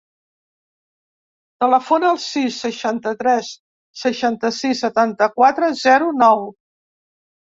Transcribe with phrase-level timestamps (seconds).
[1.63, 3.51] Telefona al sis, seixanta-tres,
[4.05, 6.47] seixanta-sis, setanta-quatre, zero, nou.